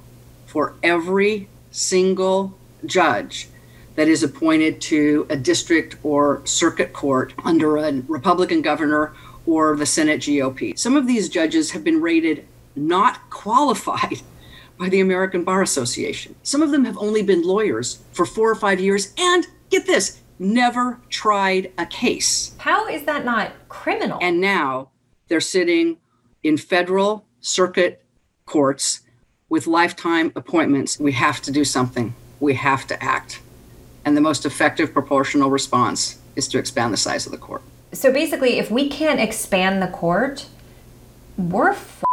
for 0.46 0.74
every 0.84 1.48
single 1.72 2.56
judge 2.84 3.48
that 3.96 4.06
is 4.06 4.22
appointed 4.22 4.80
to 4.82 5.26
a 5.28 5.36
district 5.36 5.96
or 6.04 6.46
circuit 6.46 6.92
court 6.92 7.34
under 7.44 7.76
a 7.76 7.92
Republican 8.06 8.62
governor 8.62 9.12
or 9.46 9.74
the 9.74 9.84
Senate 9.84 10.20
GOP. 10.20 10.78
Some 10.78 10.96
of 10.96 11.08
these 11.08 11.28
judges 11.28 11.72
have 11.72 11.82
been 11.82 12.00
rated 12.00 12.46
not 12.76 13.30
qualified 13.30 14.22
by 14.78 14.88
the 14.88 15.00
American 15.00 15.42
Bar 15.42 15.60
Association. 15.60 16.36
Some 16.44 16.62
of 16.62 16.70
them 16.70 16.84
have 16.84 16.98
only 16.98 17.24
been 17.24 17.42
lawyers 17.42 17.98
for 18.12 18.24
four 18.24 18.48
or 18.48 18.54
five 18.54 18.78
years 18.78 19.12
and 19.18 19.44
get 19.70 19.86
this, 19.86 20.20
never 20.38 21.00
tried 21.08 21.72
a 21.78 21.86
case. 21.86 22.54
How 22.58 22.86
is 22.88 23.04
that 23.04 23.24
not 23.24 23.52
criminal? 23.68 24.18
And 24.20 24.40
now 24.40 24.90
they're 25.28 25.40
sitting 25.40 25.98
in 26.42 26.56
federal 26.56 27.24
circuit 27.40 28.02
courts 28.44 29.00
with 29.48 29.66
lifetime 29.66 30.32
appointments. 30.36 30.98
We 30.98 31.12
have 31.12 31.40
to 31.42 31.50
do 31.50 31.64
something. 31.64 32.14
We 32.40 32.54
have 32.54 32.86
to 32.88 33.02
act. 33.02 33.40
And 34.04 34.16
the 34.16 34.20
most 34.20 34.46
effective 34.46 34.92
proportional 34.92 35.50
response 35.50 36.18
is 36.36 36.46
to 36.48 36.58
expand 36.58 36.92
the 36.92 36.96
size 36.96 37.26
of 37.26 37.32
the 37.32 37.38
court. 37.38 37.62
So 37.92 38.12
basically, 38.12 38.58
if 38.58 38.70
we 38.70 38.88
can't 38.88 39.20
expand 39.20 39.82
the 39.82 39.88
court, 39.88 40.46
we're 41.36 41.70
f- 41.70 42.04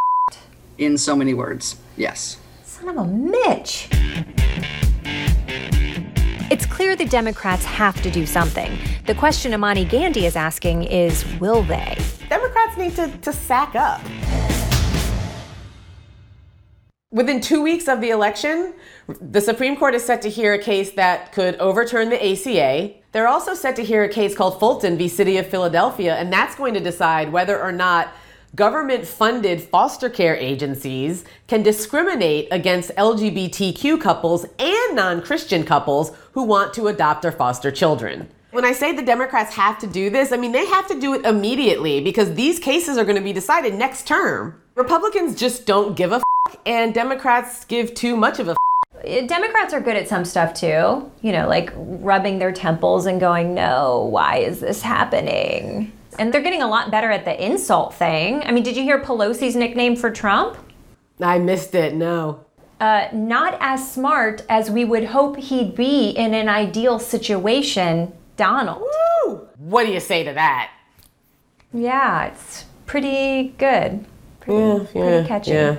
In 0.78 0.98
so 0.98 1.16
many 1.16 1.34
words, 1.34 1.76
yes. 1.98 2.38
Son 2.64 2.90
of 2.90 2.98
a 2.98 3.06
Mitch. 3.06 3.90
The 7.04 7.10
Democrats 7.10 7.66
have 7.66 8.02
to 8.04 8.10
do 8.10 8.26
something. 8.26 8.80
The 9.08 9.14
question 9.14 9.54
Imani 9.54 9.84
Gandy 9.84 10.26
is 10.26 10.38
asking 10.38 10.84
is 10.84 11.26
will 11.38 11.62
they? 11.62 11.98
Democrats 12.30 12.78
need 12.78 12.96
to, 12.96 13.10
to 13.24 13.34
sack 13.34 13.76
up. 13.76 14.00
Within 17.12 17.42
two 17.42 17.62
weeks 17.62 17.90
of 17.90 18.00
the 18.00 18.12
election, 18.12 18.74
the 19.20 19.42
Supreme 19.42 19.76
Court 19.76 19.96
is 19.96 20.06
set 20.06 20.22
to 20.22 20.30
hear 20.30 20.54
a 20.54 20.58
case 20.58 20.92
that 20.92 21.34
could 21.34 21.56
overturn 21.58 22.10
the 22.10 22.26
ACA. 22.26 22.94
They're 23.12 23.28
also 23.28 23.54
set 23.54 23.76
to 23.76 23.84
hear 23.84 24.06
a 24.06 24.10
case 24.10 24.34
called 24.34 24.58
Fulton 24.58 24.98
v. 24.98 25.10
City 25.10 25.36
of 25.36 25.46
Philadelphia, 25.48 26.16
and 26.16 26.32
that's 26.32 26.56
going 26.56 26.74
to 26.74 26.80
decide 26.80 27.34
whether 27.34 27.62
or 27.62 27.74
not 27.74 28.14
government 28.56 29.08
funded 29.08 29.62
foster 29.62 30.10
care 30.10 30.36
agencies 30.36 31.26
can 31.48 31.64
discriminate 31.64 32.48
against 32.52 32.92
LGBTQ 32.92 34.00
couples 34.00 34.46
and 34.60 34.96
non 34.96 35.22
Christian 35.22 35.64
couples 35.64 36.12
who 36.34 36.44
want 36.44 36.74
to 36.76 36.88
adopt 36.88 37.26
or 37.26 37.32
foster 37.32 37.72
children. 37.72 38.30
When 38.52 38.66
I 38.66 38.74
say 38.74 38.96
the 38.96 39.02
Democrats 39.02 39.56
have 39.56 39.80
to 39.80 39.88
do 39.88 40.12
this, 40.12 40.32
I 40.32 40.38
mean 40.38 40.52
they 40.52 40.68
have 40.68 40.88
to 40.90 41.00
do 41.00 41.16
it 41.16 41.26
immediately 41.26 42.02
because 42.02 42.36
these 42.36 42.60
cases 42.60 42.98
are 42.98 43.04
going 43.04 43.18
to 43.18 43.24
be 43.24 43.34
decided 43.34 43.74
next 43.74 44.08
term. 44.08 44.62
Republicans 44.76 45.36
just 45.36 45.66
don't 45.66 45.98
give 45.98 46.12
a 46.12 46.16
f- 46.16 46.58
and 46.66 46.94
Democrats 46.94 47.66
give 47.66 47.96
too 47.96 48.16
much 48.16 48.40
of 48.40 48.50
a 48.50 48.52
f- 48.52 49.28
Democrats 49.28 49.74
are 49.74 49.82
good 49.82 49.98
at 49.98 50.08
some 50.08 50.24
stuff 50.24 50.54
too, 50.54 51.12
you 51.22 51.32
know, 51.32 51.48
like 51.48 51.74
rubbing 51.76 52.38
their 52.38 52.52
temples 52.52 53.08
and 53.08 53.20
going, 53.20 53.56
no, 53.56 54.08
why 54.12 54.38
is 54.38 54.60
this 54.60 54.84
happening? 54.84 55.92
And 56.20 56.34
they're 56.34 56.42
getting 56.42 56.62
a 56.62 56.68
lot 56.68 56.92
better 56.92 57.12
at 57.12 57.26
the 57.26 57.46
insult 57.46 57.94
thing. 57.94 58.44
I 58.44 58.52
mean, 58.52 58.64
did 58.64 58.76
you 58.78 58.84
hear 58.84 59.00
Pelosi's 59.02 59.56
nickname 59.56 59.96
for 59.96 60.12
Trump? 60.12 60.58
I 61.22 61.40
missed 61.40 61.76
it, 61.76 61.94
no. 61.94 62.46
Uh, 62.80 63.08
not 63.14 63.58
as 63.62 63.92
smart 63.92 64.44
as 64.50 64.70
we 64.70 64.84
would 64.84 65.06
hope 65.06 65.38
he'd 65.38 65.76
be 65.76 66.10
in 66.10 66.34
an 66.34 66.50
ideal 66.50 67.00
situation, 67.00 68.12
Donald. 68.36 68.82
Woo! 69.26 69.48
What 69.58 69.86
do 69.86 69.94
you 69.94 70.00
say 70.00 70.24
to 70.24 70.34
that? 70.34 70.72
Yeah, 71.72 72.26
it's 72.26 72.66
pretty 72.86 73.56
good. 73.58 74.06
Pretty, 74.42 74.60
yeah, 74.60 74.74
yeah, 74.74 74.86
pretty 74.94 75.28
catchy. 75.28 75.52
Yeah. 75.52 75.78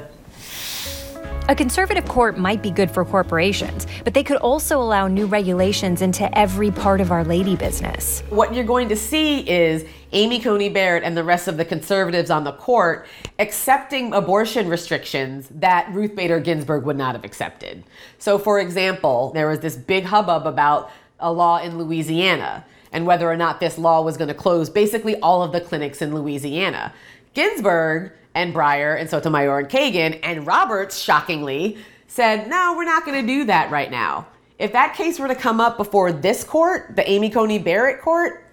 A 1.47 1.55
conservative 1.55 2.07
court 2.07 2.39
might 2.39 2.63
be 2.63 2.71
good 2.71 2.91
for 2.91 3.05
corporations, 3.05 3.87
but 4.03 4.15
they 4.15 4.23
could 4.23 4.39
also 4.39 4.81
allow 4.81 5.09
new 5.09 5.27
regulations 5.27 6.01
into 6.01 6.27
every 6.39 6.71
part 6.71 7.03
of 7.03 7.13
our 7.13 7.23
lady 7.23 7.55
business. 7.55 8.23
What 8.31 8.55
you're 8.55 8.65
going 8.65 8.89
to 8.89 8.97
see 8.97 9.47
is 9.47 9.85
Amy 10.13 10.41
Coney 10.41 10.71
Barrett 10.71 11.03
and 11.03 11.15
the 11.15 11.23
rest 11.23 11.47
of 11.47 11.59
the 11.59 11.65
conservatives 11.67 12.31
on 12.31 12.45
the 12.45 12.53
court 12.53 13.07
accepting 13.39 14.15
abortion 14.15 14.69
restrictions 14.69 15.49
that 15.51 15.93
Ruth 15.93 16.17
Bader 16.17 16.41
Ginsburg 16.41 16.85
would 16.85 16.97
not 16.97 17.15
have 17.15 17.27
accepted. 17.27 17.85
So, 18.19 18.39
for 18.39 18.59
example, 18.59 19.31
there 19.35 19.47
was 19.47 19.61
this 19.61 19.77
big 19.77 20.05
hubbub 20.05 20.47
about 20.47 20.91
a 21.21 21.31
law 21.31 21.59
in 21.59 21.77
Louisiana 21.77 22.65
and 22.91 23.05
whether 23.05 23.31
or 23.31 23.37
not 23.37 23.61
this 23.61 23.77
law 23.77 24.01
was 24.01 24.17
going 24.17 24.29
to 24.29 24.35
close 24.35 24.71
basically 24.71 25.17
all 25.17 25.43
of 25.43 25.53
the 25.53 25.61
clinics 25.61 26.01
in 26.01 26.15
Louisiana. 26.15 26.95
Ginsburg 27.35 28.13
and 28.35 28.55
Breyer 28.55 28.99
and 28.99 29.09
Sotomayor 29.09 29.59
and 29.59 29.69
Kagan 29.69 30.21
and 30.23 30.47
Roberts, 30.47 30.99
shockingly, 30.99 31.79
said, 32.07 32.49
no, 32.49 32.75
we're 32.77 32.85
not 32.85 33.05
going 33.05 33.21
to 33.21 33.27
do 33.27 33.45
that 33.45 33.71
right 33.71 33.91
now. 33.91 34.27
If 34.59 34.73
that 34.73 34.95
case 34.95 35.19
were 35.19 35.29
to 35.29 35.35
come 35.35 35.61
up 35.61 35.77
before 35.77 36.13
this 36.13 36.45
court, 36.45 36.95
the 36.97 37.09
Amy 37.11 37.31
Coney 37.31 37.59
Barrett 37.59 38.01
court, 38.01 38.47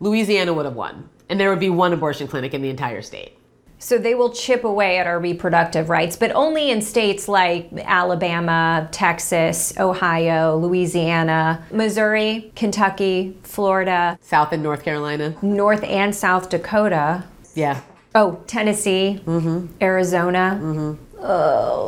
Louisiana 0.00 0.52
would 0.52 0.66
have 0.66 0.74
won. 0.74 1.08
And 1.28 1.40
there 1.40 1.50
would 1.50 1.60
be 1.60 1.70
one 1.70 1.92
abortion 1.92 2.28
clinic 2.28 2.54
in 2.54 2.62
the 2.62 2.70
entire 2.70 3.02
state. 3.02 3.38
So 3.78 3.98
they 3.98 4.14
will 4.14 4.30
chip 4.30 4.64
away 4.64 4.98
at 4.98 5.06
our 5.06 5.20
reproductive 5.20 5.90
rights, 5.90 6.16
but 6.16 6.32
only 6.32 6.70
in 6.70 6.80
states 6.80 7.28
like 7.28 7.70
Alabama, 7.72 8.88
Texas, 8.90 9.76
Ohio, 9.78 10.56
Louisiana, 10.56 11.64
Missouri, 11.70 12.52
Kentucky, 12.56 13.36
Florida, 13.42 14.18
South 14.22 14.52
and 14.52 14.62
North 14.62 14.82
Carolina, 14.82 15.36
North 15.42 15.84
and 15.84 16.14
South 16.14 16.48
Dakota. 16.48 17.24
Yeah. 17.54 17.82
Oh, 18.18 18.40
Tennessee, 18.46 19.20
mm-hmm. 19.26 19.66
Arizona. 19.82 20.58
Mm-hmm. 20.58 21.22
Oh, 21.22 21.78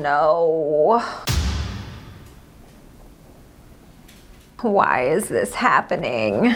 no. 0.00 1.02
Why 4.60 5.08
is 5.08 5.28
this 5.28 5.52
happening? 5.52 6.52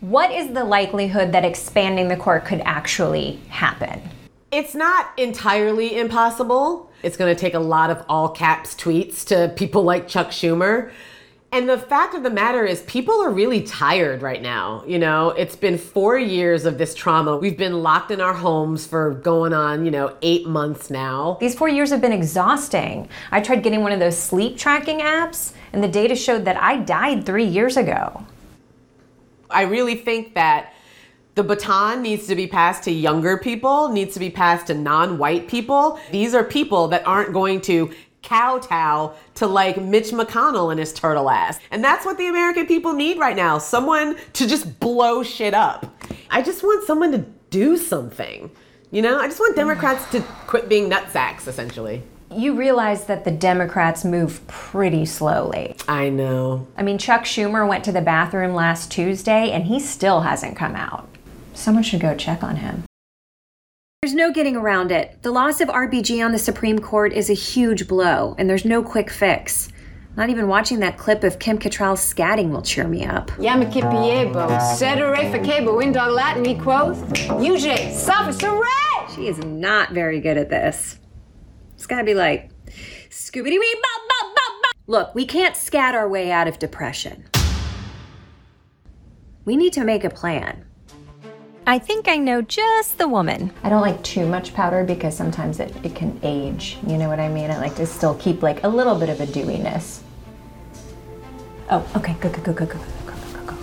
What 0.00 0.30
is 0.30 0.52
the 0.52 0.64
likelihood 0.64 1.32
that 1.32 1.46
expanding 1.46 2.08
the 2.08 2.16
court 2.16 2.44
could 2.44 2.60
actually 2.66 3.40
happen? 3.48 4.02
It's 4.50 4.74
not 4.74 5.18
entirely 5.18 5.96
impossible. 5.98 6.92
It's 7.02 7.16
going 7.16 7.34
to 7.34 7.40
take 7.40 7.54
a 7.54 7.60
lot 7.60 7.88
of 7.88 8.04
all 8.10 8.28
caps 8.28 8.74
tweets 8.74 9.24
to 9.28 9.54
people 9.56 9.84
like 9.84 10.06
Chuck 10.06 10.32
Schumer. 10.32 10.92
And 11.52 11.68
the 11.68 11.78
fact 11.78 12.14
of 12.14 12.22
the 12.22 12.30
matter 12.30 12.64
is, 12.64 12.82
people 12.82 13.20
are 13.20 13.30
really 13.30 13.62
tired 13.62 14.22
right 14.22 14.40
now. 14.40 14.84
You 14.86 15.00
know, 15.00 15.30
it's 15.30 15.56
been 15.56 15.78
four 15.78 16.16
years 16.16 16.64
of 16.64 16.78
this 16.78 16.94
trauma. 16.94 17.36
We've 17.36 17.58
been 17.58 17.82
locked 17.82 18.12
in 18.12 18.20
our 18.20 18.34
homes 18.34 18.86
for 18.86 19.14
going 19.14 19.52
on, 19.52 19.84
you 19.84 19.90
know, 19.90 20.16
eight 20.22 20.46
months 20.46 20.90
now. 20.90 21.38
These 21.40 21.56
four 21.56 21.68
years 21.68 21.90
have 21.90 22.00
been 22.00 22.12
exhausting. 22.12 23.08
I 23.32 23.40
tried 23.40 23.64
getting 23.64 23.82
one 23.82 23.90
of 23.90 23.98
those 23.98 24.16
sleep 24.16 24.58
tracking 24.58 25.00
apps, 25.00 25.52
and 25.72 25.82
the 25.82 25.88
data 25.88 26.14
showed 26.14 26.44
that 26.44 26.56
I 26.56 26.76
died 26.76 27.26
three 27.26 27.46
years 27.46 27.76
ago. 27.76 28.24
I 29.50 29.62
really 29.62 29.96
think 29.96 30.34
that 30.34 30.72
the 31.34 31.42
baton 31.42 32.02
needs 32.02 32.28
to 32.28 32.36
be 32.36 32.46
passed 32.46 32.84
to 32.84 32.92
younger 32.92 33.38
people, 33.38 33.88
needs 33.88 34.14
to 34.14 34.20
be 34.20 34.30
passed 34.30 34.68
to 34.68 34.74
non 34.74 35.18
white 35.18 35.48
people. 35.48 35.98
These 36.12 36.32
are 36.32 36.44
people 36.44 36.86
that 36.88 37.04
aren't 37.06 37.32
going 37.32 37.60
to 37.62 37.90
kowtow 38.22 39.14
to 39.34 39.46
like 39.46 39.80
Mitch 39.80 40.10
McConnell 40.10 40.70
and 40.70 40.78
his 40.78 40.92
turtle 40.92 41.30
ass. 41.30 41.58
And 41.70 41.82
that's 41.82 42.04
what 42.04 42.18
the 42.18 42.28
American 42.28 42.66
people 42.66 42.92
need 42.92 43.18
right 43.18 43.36
now 43.36 43.58
someone 43.58 44.16
to 44.34 44.46
just 44.46 44.80
blow 44.80 45.22
shit 45.22 45.54
up. 45.54 45.86
I 46.30 46.42
just 46.42 46.62
want 46.62 46.86
someone 46.86 47.12
to 47.12 47.24
do 47.50 47.76
something. 47.76 48.50
You 48.90 49.02
know, 49.02 49.18
I 49.18 49.26
just 49.26 49.38
want 49.38 49.56
Democrats 49.56 50.10
to 50.12 50.20
quit 50.46 50.68
being 50.68 50.90
nutsacks, 50.90 51.46
essentially. 51.46 52.02
You 52.32 52.54
realize 52.54 53.06
that 53.06 53.24
the 53.24 53.30
Democrats 53.30 54.04
move 54.04 54.46
pretty 54.46 55.04
slowly. 55.04 55.76
I 55.88 56.10
know. 56.10 56.68
I 56.76 56.82
mean, 56.82 56.98
Chuck 56.98 57.22
Schumer 57.22 57.68
went 57.68 57.84
to 57.84 57.92
the 57.92 58.00
bathroom 58.00 58.54
last 58.54 58.90
Tuesday 58.92 59.50
and 59.50 59.64
he 59.64 59.80
still 59.80 60.20
hasn't 60.20 60.56
come 60.56 60.76
out. 60.76 61.08
Someone 61.54 61.82
should 61.82 62.00
go 62.00 62.16
check 62.16 62.42
on 62.42 62.56
him. 62.56 62.84
There's 64.02 64.14
no 64.14 64.32
getting 64.32 64.56
around 64.56 64.92
it. 64.92 65.18
The 65.20 65.30
loss 65.30 65.60
of 65.60 65.68
RBG 65.68 66.24
on 66.24 66.32
the 66.32 66.38
Supreme 66.38 66.78
Court 66.78 67.12
is 67.12 67.28
a 67.28 67.34
huge 67.34 67.86
blow, 67.86 68.34
and 68.38 68.48
there's 68.48 68.64
no 68.64 68.82
quick 68.82 69.10
fix. 69.10 69.68
Not 70.16 70.30
even 70.30 70.48
watching 70.48 70.80
that 70.80 70.96
clip 70.96 71.22
of 71.22 71.38
Kim 71.38 71.58
Cattrall 71.58 71.98
scatting 71.98 72.48
will 72.48 72.62
cheer 72.62 72.88
me 72.88 73.04
up. 73.04 73.30
Yamakipiebo, 73.32 74.58
sedere 74.74 75.30
facebo, 75.30 75.84
indog 75.84 76.14
Latin 76.14 76.46
e 76.46 76.54
quoth, 76.58 76.96
UJ, 77.12 77.92
sophister 77.92 78.58
She 79.14 79.26
is 79.26 79.36
not 79.44 79.92
very 79.92 80.18
good 80.18 80.38
at 80.38 80.48
this. 80.48 80.98
It's 81.74 81.86
gotta 81.86 82.02
be 82.02 82.14
like, 82.14 82.48
Scooby 83.10 83.50
Wee 83.50 83.80
bop 83.82 84.08
bop 84.08 84.34
bop 84.34 84.62
bop. 84.62 84.72
Look, 84.86 85.14
we 85.14 85.26
can't 85.26 85.54
scat 85.54 85.94
our 85.94 86.08
way 86.08 86.32
out 86.32 86.48
of 86.48 86.58
depression. 86.58 87.28
We 89.44 89.58
need 89.58 89.74
to 89.74 89.84
make 89.84 90.04
a 90.04 90.10
plan. 90.10 90.64
I 91.66 91.78
think 91.78 92.08
I 92.08 92.16
know 92.16 92.42
just 92.42 92.98
the 92.98 93.06
woman. 93.06 93.52
I 93.62 93.68
don't 93.68 93.82
like 93.82 94.02
too 94.02 94.26
much 94.26 94.54
powder 94.54 94.82
because 94.82 95.16
sometimes 95.16 95.60
it, 95.60 95.74
it 95.84 95.94
can 95.94 96.18
age. 96.22 96.78
You 96.86 96.96
know 96.96 97.08
what 97.08 97.20
I 97.20 97.28
mean? 97.28 97.50
I 97.50 97.58
like 97.58 97.76
to 97.76 97.86
still 97.86 98.14
keep 98.14 98.42
like 98.42 98.64
a 98.64 98.68
little 98.68 98.98
bit 98.98 99.08
of 99.08 99.20
a 99.20 99.26
dewiness. 99.26 100.02
Oh, 101.68 101.86
okay, 101.96 102.16
go, 102.20 102.30
go, 102.30 102.42
go, 102.42 102.52
go, 102.52 102.66
go, 102.66 102.74
go, 102.74 103.14
go, 103.14 103.32
go, 103.32 103.46
go. 103.52 103.58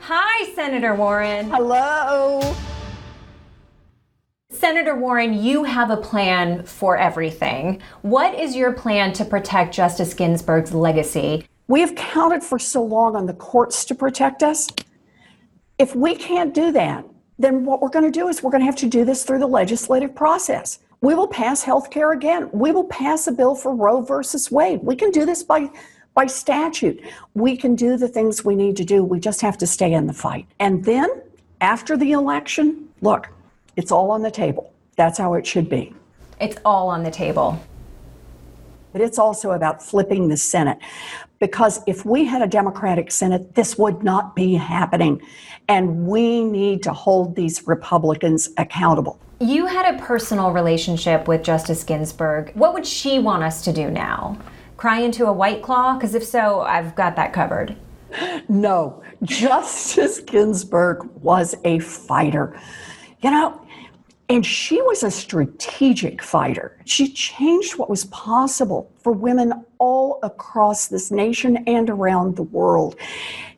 Hi, 0.00 0.52
Senator 0.54 0.94
Warren. 0.94 1.50
Hello. 1.50 2.54
Senator 4.50 4.94
Warren, 4.94 5.32
you 5.32 5.64
have 5.64 5.90
a 5.90 5.96
plan 5.96 6.64
for 6.64 6.96
everything. 6.96 7.80
What 8.02 8.38
is 8.38 8.54
your 8.54 8.72
plan 8.72 9.12
to 9.14 9.24
protect 9.24 9.74
Justice 9.74 10.14
Ginsburg's 10.14 10.72
legacy? 10.72 11.46
We 11.66 11.80
have 11.80 11.94
counted 11.96 12.44
for 12.44 12.58
so 12.58 12.84
long 12.84 13.16
on 13.16 13.26
the 13.26 13.34
courts 13.34 13.84
to 13.86 13.94
protect 13.94 14.42
us. 14.42 14.68
If 15.78 15.96
we 15.96 16.14
can't 16.14 16.54
do 16.54 16.70
that, 16.72 17.04
then 17.42 17.64
what 17.64 17.80
we're 17.80 17.88
going 17.88 18.04
to 18.04 18.10
do 18.10 18.28
is 18.28 18.42
we're 18.42 18.50
going 18.50 18.62
to 18.62 18.66
have 18.66 18.76
to 18.76 18.88
do 18.88 19.04
this 19.04 19.24
through 19.24 19.38
the 19.40 19.46
legislative 19.46 20.14
process. 20.14 20.78
We 21.00 21.14
will 21.14 21.28
pass 21.28 21.62
health 21.62 21.90
care 21.90 22.12
again. 22.12 22.48
We 22.52 22.70
will 22.70 22.84
pass 22.84 23.26
a 23.26 23.32
bill 23.32 23.54
for 23.54 23.74
Roe 23.74 24.00
versus 24.00 24.50
Wade. 24.50 24.80
We 24.82 24.96
can 24.96 25.10
do 25.10 25.26
this 25.26 25.42
by 25.42 25.70
by 26.14 26.26
statute. 26.26 27.02
We 27.34 27.56
can 27.56 27.74
do 27.74 27.96
the 27.96 28.08
things 28.08 28.44
we 28.44 28.54
need 28.54 28.76
to 28.76 28.84
do. 28.84 29.02
We 29.02 29.18
just 29.18 29.40
have 29.40 29.56
to 29.58 29.66
stay 29.66 29.92
in 29.94 30.06
the 30.06 30.12
fight. 30.12 30.46
And 30.58 30.84
then 30.84 31.08
after 31.62 31.96
the 31.96 32.12
election, 32.12 32.88
look, 33.00 33.28
it's 33.76 33.90
all 33.90 34.10
on 34.10 34.22
the 34.22 34.30
table. 34.30 34.72
That's 34.96 35.18
how 35.18 35.34
it 35.34 35.46
should 35.46 35.68
be. 35.70 35.94
It's 36.38 36.58
all 36.64 36.88
on 36.88 37.02
the 37.02 37.10
table. 37.10 37.58
But 38.92 39.00
it's 39.00 39.18
also 39.18 39.52
about 39.52 39.82
flipping 39.82 40.28
the 40.28 40.36
Senate. 40.36 40.78
Because 41.40 41.80
if 41.86 42.04
we 42.04 42.24
had 42.24 42.42
a 42.42 42.46
Democratic 42.46 43.10
Senate, 43.10 43.54
this 43.54 43.76
would 43.76 44.02
not 44.02 44.36
be 44.36 44.54
happening. 44.54 45.20
And 45.68 46.06
we 46.06 46.44
need 46.44 46.82
to 46.84 46.92
hold 46.92 47.34
these 47.34 47.66
Republicans 47.66 48.50
accountable. 48.58 49.18
You 49.40 49.66
had 49.66 49.92
a 49.92 49.98
personal 49.98 50.52
relationship 50.52 51.26
with 51.26 51.42
Justice 51.42 51.82
Ginsburg. 51.82 52.52
What 52.54 52.74
would 52.74 52.86
she 52.86 53.18
want 53.18 53.42
us 53.42 53.64
to 53.64 53.72
do 53.72 53.90
now? 53.90 54.38
Cry 54.76 55.00
into 55.00 55.26
a 55.26 55.32
white 55.32 55.62
claw? 55.62 55.94
Because 55.94 56.14
if 56.14 56.24
so, 56.24 56.60
I've 56.60 56.94
got 56.94 57.16
that 57.16 57.32
covered. 57.32 57.76
No, 58.48 59.02
Justice 59.22 60.20
Ginsburg 60.20 61.04
was 61.22 61.54
a 61.64 61.78
fighter. 61.80 62.60
You 63.20 63.30
know, 63.30 63.61
and 64.32 64.46
she 64.46 64.80
was 64.80 65.02
a 65.02 65.10
strategic 65.10 66.22
fighter. 66.22 66.78
She 66.86 67.12
changed 67.12 67.76
what 67.76 67.90
was 67.90 68.06
possible 68.06 68.90
for 68.96 69.12
women 69.12 69.52
all 69.76 70.20
across 70.22 70.88
this 70.88 71.10
nation 71.10 71.58
and 71.66 71.90
around 71.90 72.36
the 72.36 72.42
world. 72.42 72.96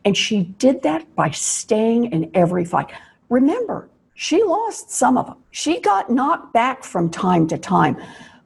And 0.05 0.17
she 0.17 0.43
did 0.43 0.83
that 0.83 1.15
by 1.15 1.31
staying 1.31 2.07
in 2.07 2.29
every 2.35 2.65
fight. 2.65 2.91
Remember, 3.29 3.89
she 4.15 4.43
lost 4.43 4.91
some 4.91 5.17
of 5.17 5.27
them. 5.27 5.37
She 5.53 5.79
got 5.79 6.11
knocked 6.11 6.53
back 6.53 6.83
from 6.83 7.09
time 7.09 7.47
to 7.49 7.57
time. 7.57 7.97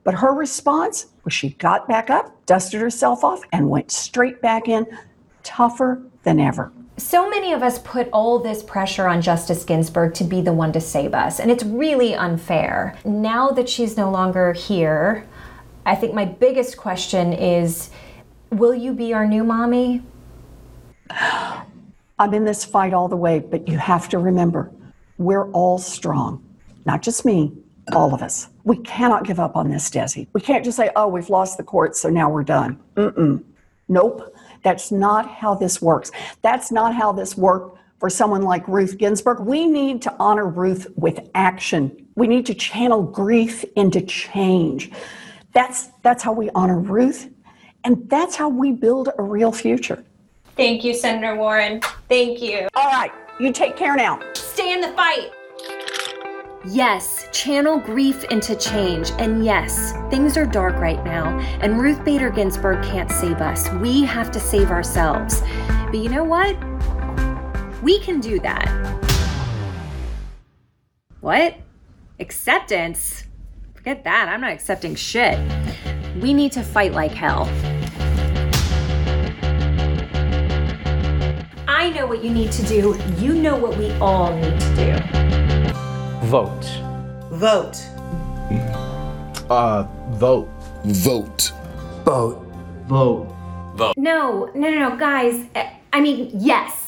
But 0.05 0.13
her 0.13 0.35
response 0.35 1.07
was 1.25 1.33
she 1.33 1.55
got 1.55 1.89
back 1.89 2.11
up, 2.11 2.45
dusted 2.45 2.83
herself 2.83 3.25
off, 3.25 3.41
and 3.53 3.71
went 3.71 3.91
straight 3.91 4.43
back 4.43 4.69
in, 4.69 4.87
tougher 5.45 6.03
than 6.25 6.41
ever. 6.41 6.73
So 6.99 7.31
many 7.31 7.53
of 7.53 7.63
us 7.63 7.79
put 7.79 8.09
all 8.13 8.41
this 8.41 8.61
pressure 8.61 9.07
on 9.07 9.23
Justice 9.23 9.65
Ginsburg 9.65 10.15
to 10.15 10.25
be 10.25 10.41
the 10.41 10.53
one 10.53 10.73
to 10.73 10.81
save 10.81 11.15
us, 11.15 11.39
and 11.39 11.49
it's 11.49 11.63
really 11.63 12.17
unfair. 12.17 12.99
Now 13.05 13.51
that 13.51 13.69
she's 13.69 13.97
no 13.97 14.11
longer 14.11 14.53
here, 14.53 15.25
I 15.87 15.95
think 15.95 16.13
my 16.13 16.25
biggest 16.25 16.77
question 16.77 17.33
is 17.33 17.91
will 18.51 18.75
you 18.75 18.93
be 18.93 19.15
our 19.15 19.29
new 19.29 19.45
mommy? 19.45 20.03
I'm 22.19 22.35
in 22.35 22.45
this 22.45 22.65
fight 22.65 22.93
all 22.93 23.07
the 23.07 23.17
way, 23.17 23.39
but 23.39 23.69
you 23.69 23.79
have 23.79 24.09
to 24.09 24.19
remember 24.19 24.73
we're 25.19 25.49
all 25.53 25.79
strong, 25.79 26.45
not 26.85 27.03
just 27.03 27.25
me, 27.25 27.53
all 27.93 28.13
of 28.13 28.23
us. 28.23 28.49
We 28.65 28.77
cannot 28.79 29.25
give 29.25 29.39
up 29.39 29.55
on 29.55 29.71
this, 29.71 29.89
Desi. 29.89 30.27
We 30.33 30.41
can't 30.41 30.65
just 30.65 30.77
say, 30.77 30.91
oh, 30.97 31.07
we've 31.07 31.31
lost 31.31 31.59
the 31.59 31.65
court, 31.65 31.95
so 31.95 32.09
now 32.09 32.29
we're 32.29 32.43
done. 32.43 32.81
Mm-mm. 32.97 33.45
Nope. 33.89 34.35
That's 34.69 34.93
not 34.93 35.31
how 35.31 35.55
this 35.55 35.81
works. 35.81 36.11
That's 36.43 36.71
not 36.71 36.95
how 36.95 37.11
this 37.11 37.39
worked 37.39 37.79
for 37.99 38.11
someone 38.11 38.43
like 38.43 38.69
Ruth 38.69 38.99
Ginsburg. 38.99 39.41
We 39.41 39.67
need 39.67 40.03
to 40.03 40.15
honor 40.21 40.47
Ruth 40.47 40.87
with 40.95 41.31
action. 41.35 42.07
We 42.17 42.27
need 42.27 42.45
to 42.45 42.55
channel 42.55 43.03
grief 43.03 43.65
into 43.77 44.03
change. 44.03 44.91
That's, 45.55 45.89
that's 46.03 46.23
how 46.23 46.35
we 46.35 46.51
honor 46.55 46.79
Ruth, 46.79 47.31
and 47.85 48.07
that's 48.11 48.37
how 48.37 48.51
we 48.51 48.73
build 48.73 49.09
a 49.17 49.23
real 49.23 49.53
future. 49.53 50.05
Thank 50.55 50.85
you, 50.85 50.93
Senator 50.93 51.35
Warren. 51.35 51.81
Thank 52.11 52.43
you. 52.43 52.69
All 52.75 52.91
right, 52.91 53.11
you 53.41 53.55
take 53.55 53.75
care 53.75 53.97
now. 53.97 54.21
Stay 54.35 54.75
in 54.75 54.83
the 54.83 54.89
fight. 54.89 55.31
Yes, 56.65 57.29
channel 57.33 57.79
grief 57.79 58.25
into 58.25 58.57
change. 58.57 59.13
And 59.19 59.45
yes, 59.45 59.93
things 60.11 60.37
are 60.37 60.45
dark 60.45 60.75
right 60.77 61.03
now, 61.05 61.39
and 61.61 61.81
Ruth 61.81 62.05
Bader 62.05 62.31
Ginsburg 62.31 62.83
can't 62.85 63.11
save 63.13 63.37
us. 63.37 63.71
We 63.75 64.03
have 64.03 64.33
to 64.33 64.41
save 64.41 64.73
ourselves. 64.73 65.41
But 65.87 65.99
you 65.99 66.09
know 66.09 66.25
what? 66.25 66.57
We 67.81 68.01
can 68.01 68.19
do 68.19 68.41
that. 68.41 68.67
What? 71.21 71.55
Acceptance? 72.19 73.25
Forget 73.75 74.03
that. 74.03 74.29
I'm 74.29 74.41
not 74.41 74.51
accepting 74.51 74.97
shit. 74.97 75.39
We 76.21 76.35
need 76.35 76.51
to 76.53 76.65
fight 76.65 76.93
like 76.93 77.13
hell. 77.13 77.45
I 81.69 81.91
know 81.91 82.07
what 82.09 82.25
you 82.25 82.31
need 82.31 82.51
to 82.51 82.63
do. 82.65 83.01
You 83.19 83.35
know 83.35 83.55
what 83.55 83.77
we 83.79 83.93
all 83.99 84.35
need 84.35 84.59
to 84.59 84.75
do. 84.75 85.18
Vote. 86.29 86.67
Vote. 87.31 87.79
Uh, 89.49 89.85
vote. 90.11 90.47
Vote. 90.85 91.53
Vote. 92.05 92.45
Vote. 92.87 93.27
Vote. 93.77 93.95
No, 93.97 94.51
no, 94.55 94.69
no, 94.69 94.91
no, 94.91 94.97
guys. 94.97 95.47
I 95.91 96.01
mean, 96.03 96.31
yes. 96.35 96.88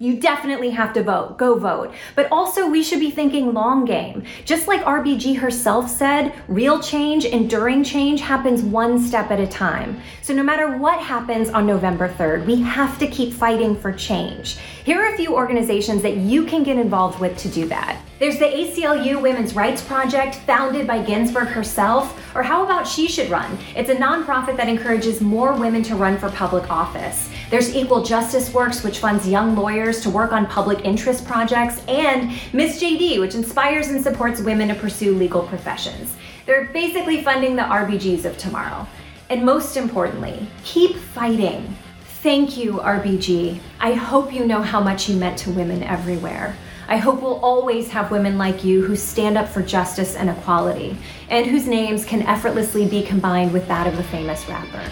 You 0.00 0.20
definitely 0.20 0.70
have 0.70 0.92
to 0.92 1.02
vote. 1.02 1.38
Go 1.38 1.58
vote. 1.58 1.92
But 2.14 2.30
also, 2.30 2.68
we 2.68 2.84
should 2.84 3.00
be 3.00 3.10
thinking 3.10 3.52
long 3.52 3.84
game. 3.84 4.22
Just 4.44 4.68
like 4.68 4.80
RBG 4.82 5.38
herself 5.38 5.90
said, 5.90 6.32
real 6.46 6.80
change, 6.80 7.24
enduring 7.24 7.82
change 7.82 8.20
happens 8.20 8.62
one 8.62 9.00
step 9.00 9.32
at 9.32 9.40
a 9.40 9.46
time. 9.48 10.00
So, 10.22 10.32
no 10.32 10.44
matter 10.44 10.78
what 10.78 11.00
happens 11.00 11.48
on 11.48 11.66
November 11.66 12.08
3rd, 12.08 12.46
we 12.46 12.62
have 12.62 12.96
to 13.00 13.08
keep 13.08 13.32
fighting 13.32 13.74
for 13.74 13.92
change. 13.92 14.58
Here 14.84 15.02
are 15.02 15.12
a 15.12 15.16
few 15.16 15.34
organizations 15.34 16.02
that 16.02 16.16
you 16.16 16.44
can 16.44 16.62
get 16.62 16.78
involved 16.78 17.18
with 17.18 17.36
to 17.38 17.48
do 17.48 17.66
that. 17.66 18.00
There's 18.20 18.38
the 18.38 18.46
ACLU 18.46 19.20
Women's 19.20 19.56
Rights 19.56 19.82
Project, 19.82 20.36
founded 20.36 20.86
by 20.86 21.02
Ginsburg 21.02 21.48
herself. 21.48 22.24
Or 22.36 22.42
how 22.44 22.64
about 22.64 22.86
She 22.86 23.08
Should 23.08 23.30
Run? 23.30 23.58
It's 23.74 23.90
a 23.90 23.96
nonprofit 23.96 24.56
that 24.58 24.68
encourages 24.68 25.20
more 25.20 25.54
women 25.54 25.82
to 25.84 25.96
run 25.96 26.18
for 26.18 26.30
public 26.30 26.70
office. 26.70 27.30
There's 27.50 27.74
Equal 27.74 28.02
Justice 28.04 28.52
Works, 28.52 28.84
which 28.84 28.98
funds 28.98 29.26
young 29.26 29.56
lawyers 29.56 30.02
to 30.02 30.10
work 30.10 30.32
on 30.32 30.46
public 30.46 30.84
interest 30.84 31.26
projects, 31.26 31.82
and 31.88 32.30
Miss 32.52 32.78
JD, 32.78 33.20
which 33.20 33.34
inspires 33.34 33.88
and 33.88 34.02
supports 34.02 34.42
women 34.42 34.68
to 34.68 34.74
pursue 34.74 35.14
legal 35.14 35.42
professions. 35.44 36.14
They're 36.44 36.66
basically 36.66 37.22
funding 37.22 37.56
the 37.56 37.62
RBGs 37.62 38.26
of 38.26 38.36
tomorrow. 38.36 38.86
And 39.30 39.46
most 39.46 39.78
importantly, 39.78 40.46
keep 40.62 40.96
fighting. 40.96 41.74
Thank 42.22 42.58
you, 42.58 42.74
RBG. 42.74 43.58
I 43.80 43.92
hope 43.94 44.30
you 44.30 44.44
know 44.44 44.60
how 44.60 44.80
much 44.82 45.08
you 45.08 45.16
meant 45.16 45.38
to 45.38 45.50
women 45.50 45.82
everywhere. 45.82 46.54
I 46.86 46.98
hope 46.98 47.22
we'll 47.22 47.40
always 47.40 47.88
have 47.90 48.10
women 48.10 48.36
like 48.36 48.62
you 48.62 48.82
who 48.82 48.94
stand 48.94 49.38
up 49.38 49.48
for 49.48 49.62
justice 49.62 50.16
and 50.16 50.28
equality, 50.28 50.98
and 51.30 51.46
whose 51.46 51.66
names 51.66 52.04
can 52.04 52.22
effortlessly 52.22 52.86
be 52.86 53.02
combined 53.02 53.54
with 53.54 53.66
that 53.68 53.86
of 53.86 53.98
a 53.98 54.02
famous 54.02 54.46
rapper. 54.48 54.84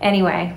Anyway, 0.00 0.56